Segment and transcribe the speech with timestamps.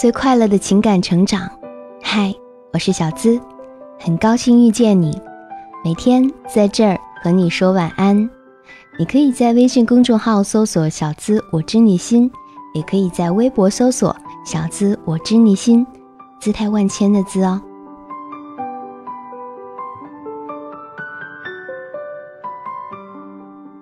[0.00, 1.46] 最快乐的情感成长。
[2.02, 2.34] 嗨，
[2.72, 3.38] 我是小资，
[3.98, 5.20] 很高兴遇见你。
[5.84, 8.16] 每天在这儿和你说晚安。
[8.98, 12.32] 你可以在微信公众号搜索“小资我知你心”，
[12.72, 15.86] 也可以在微博搜索“小资我知你心”，
[16.40, 17.60] 姿态万千的“资”哦。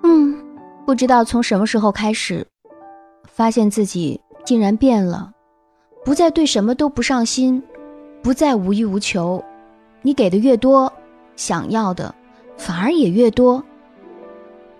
[0.03, 0.37] 嗯，
[0.85, 2.45] 不知道从什么时候开始，
[3.31, 5.31] 发现自己竟然变了，
[6.05, 7.61] 不再对什么都不上心，
[8.21, 9.43] 不再无欲无求。
[10.01, 10.91] 你给的越多，
[11.35, 12.13] 想要的
[12.57, 13.63] 反而也越多。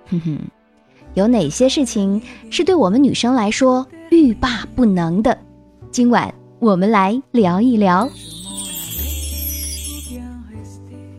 [0.10, 0.40] 哼哼，
[1.14, 5.38] 有哪些事情是对我们女生来说欲罢不能的？
[5.92, 8.10] 今晚我们来聊一聊。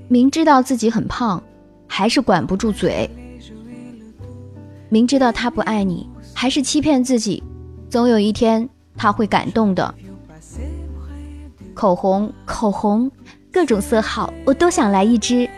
[0.09, 1.41] 明知道自己很胖，
[1.87, 3.09] 还是管不住嘴；
[4.89, 7.41] 明知道他不爱你，还是欺骗自己，
[7.89, 8.69] 总有一天
[9.01, 9.95] 他会感动的。
[11.73, 13.11] 口红，口红，
[13.51, 15.49] 各种色号我都想来一支。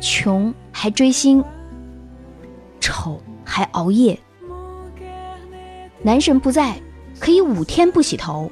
[0.00, 1.42] 穷还追星。
[2.78, 4.16] 丑还熬夜，
[6.00, 6.80] 男神不在，
[7.18, 8.48] 可以五天不洗头。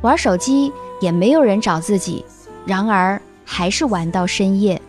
[0.00, 0.72] 玩手机
[1.02, 2.24] 也没有人找自己，
[2.64, 4.80] 然而还是玩到深夜。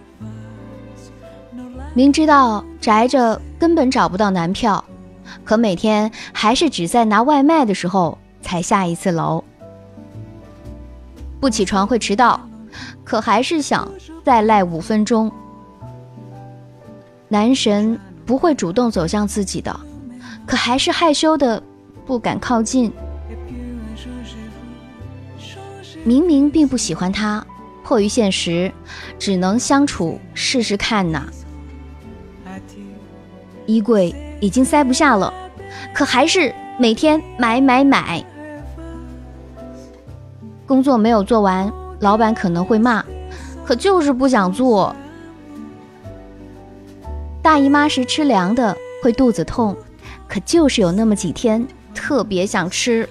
[1.93, 4.81] 明知道宅着根本找不到男票，
[5.43, 9.43] 可每天还是只在拿外卖的时候才下一次楼。
[11.39, 12.39] 不起床会迟到，
[13.03, 13.89] 可还是想
[14.23, 15.31] 再赖五分钟。
[17.27, 19.79] 男神不会主动走向自己的，
[20.45, 21.61] 可还是害羞的
[22.05, 22.91] 不敢靠近。
[26.03, 27.45] 明明并不喜欢他，
[27.83, 28.71] 迫于现实，
[29.19, 31.27] 只能相处试试看呐。
[33.65, 35.33] 衣柜已经塞不下了，
[35.93, 38.23] 可还是每天买买买。
[40.65, 43.03] 工作没有做完，老板可能会骂，
[43.65, 44.95] 可就是不想做。
[47.41, 49.75] 大姨妈时吃凉的会肚子痛，
[50.27, 51.65] 可就是有那么几天
[51.95, 53.07] 特别想吃。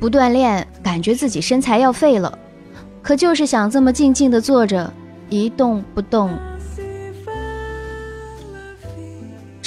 [0.00, 2.38] 不锻炼，感觉自己身材要废了，
[3.02, 4.92] 可就是想这么静静的坐着
[5.28, 6.36] 一动不动。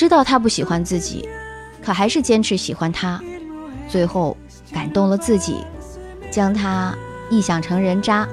[0.01, 1.29] 知道他不喜欢自己，
[1.79, 3.21] 可还是坚持喜欢他，
[3.87, 4.35] 最后
[4.73, 5.57] 感动了自己，
[6.31, 6.91] 将他
[7.29, 8.27] 臆想成人渣。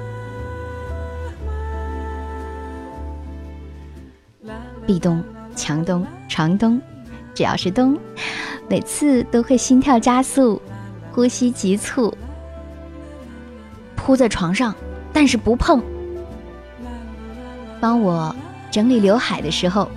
[4.87, 5.23] 壁咚、
[5.55, 6.81] 墙咚、床咚，
[7.35, 7.95] 只要是咚，
[8.67, 10.59] 每次都会心跳加速，
[11.11, 12.11] 呼吸急促。
[13.95, 14.73] 扑在床上，
[15.13, 15.83] 但是不碰。
[17.79, 18.35] 帮我
[18.71, 19.87] 整理刘海的时候，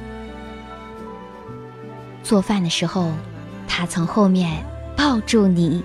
[2.23, 3.11] 做饭的时候，
[3.67, 4.65] 他从后面
[4.97, 5.83] 抱住你，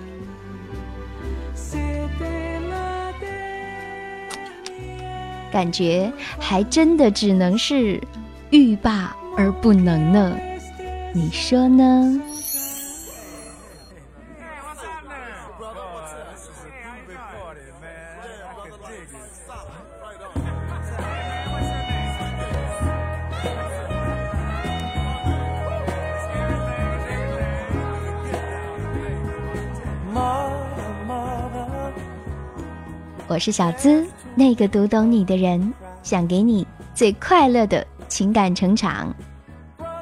[5.51, 8.01] 感觉还真的只能是。
[8.49, 10.37] 欲罢而不能呢，
[11.13, 12.17] 你说呢？
[33.37, 34.03] 我是小资，
[34.33, 35.71] 那个读懂你的人，
[36.01, 36.65] 想给你
[36.95, 37.85] 最快乐的。
[38.07, 39.13] 情感成长，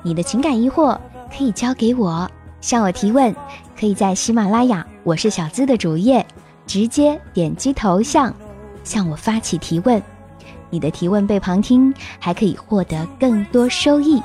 [0.04, 0.98] 你的情感疑惑
[1.30, 2.32] 可以交给我，
[2.62, 3.36] 向我提问，
[3.78, 6.26] 可以在喜马拉雅“我是小资”的主页
[6.66, 8.34] 直接点击头像，
[8.86, 10.02] 向我发起提问。
[10.70, 14.24] 你的提问被旁听，还可以获得更多收益。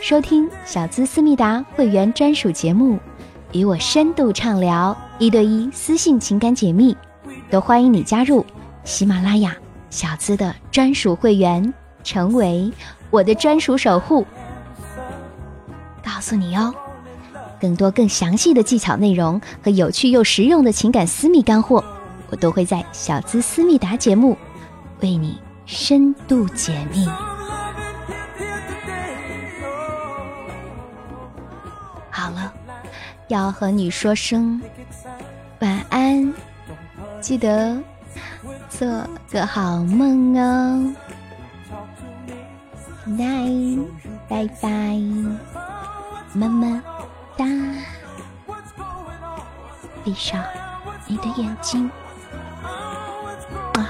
[0.00, 2.96] 收听小资思密达会员专属节目，
[3.50, 6.96] 与我深度畅聊，一对一私信情感解密，
[7.50, 8.46] 都欢迎你加入
[8.84, 9.54] 喜马拉雅
[9.90, 11.72] 小资的专属会员。
[12.02, 12.72] 成为
[13.10, 14.26] 我的专属守护。
[16.02, 16.74] 告诉你哦，
[17.60, 21.84] 更多更详细的技巧内容和有趣又实用的情感私密干货，
[22.30, 24.34] 我都会在小资思密达节目
[25.00, 27.06] 为你深度解密。
[32.10, 32.50] 好了，
[33.28, 34.58] 要和你说声，
[37.30, 37.78] 记得
[38.68, 38.88] 做
[39.30, 40.92] 个好梦哦。
[43.06, 43.86] night，
[44.28, 44.68] 拜拜，
[46.32, 46.82] 么么
[47.36, 47.46] 哒，
[50.02, 50.42] 闭上
[51.06, 51.88] 你的眼睛，
[53.74, 53.86] 啊。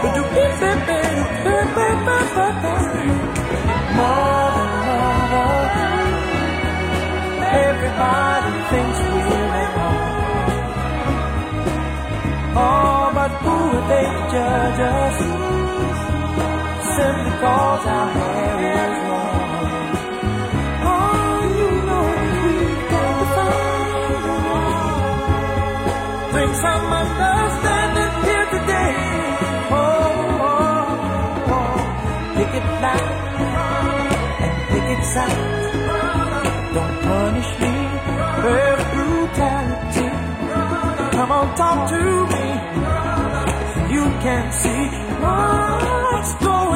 [0.00, 0.67] But you be
[26.54, 28.94] understanding here today.
[29.70, 29.84] Oh,
[30.48, 31.76] oh, oh.
[32.36, 32.68] Pick it
[34.44, 35.04] and pick it.
[36.74, 37.74] Don't punish me
[38.44, 40.08] with brutality.
[41.16, 42.02] Come on, talk to
[42.32, 42.46] me.
[43.94, 44.82] You can see
[45.20, 46.67] what's going on.